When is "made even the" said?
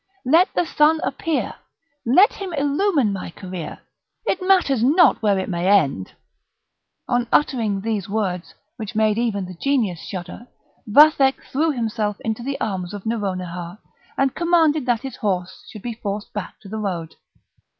8.95-9.53